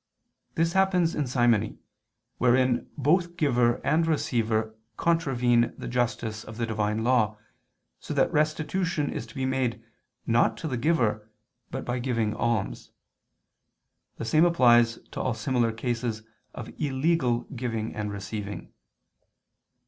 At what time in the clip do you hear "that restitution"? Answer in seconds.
8.15-9.11